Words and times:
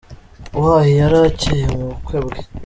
Y 0.87 0.89
yari 0.99 1.17
acyeye 1.29 1.65
mu 1.73 1.81
bukwe 1.89 2.17
bwe. 2.25 2.37